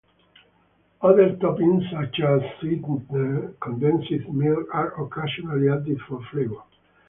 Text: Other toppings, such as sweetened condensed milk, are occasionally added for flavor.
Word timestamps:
Other 1.03 1.33
toppings, 1.35 1.83
such 1.91 2.21
as 2.21 2.41
sweetened 2.59 3.59
condensed 3.59 4.27
milk, 4.29 4.67
are 4.73 4.99
occasionally 4.99 5.69
added 5.69 6.01
for 6.07 6.23
flavor. 6.31 6.63